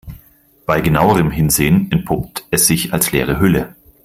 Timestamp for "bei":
0.65-0.81